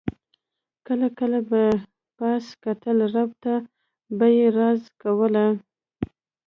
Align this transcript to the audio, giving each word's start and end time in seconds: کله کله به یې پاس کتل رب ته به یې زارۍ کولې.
کله 0.87 1.07
کله 1.19 1.39
به 1.49 1.59
یې 1.67 1.73
پاس 2.17 2.45
کتل 2.63 2.97
رب 3.13 3.29
ته 3.43 3.53
به 4.17 4.25
یې 4.37 4.47
زارۍ 4.55 4.79
کولې. 5.01 5.47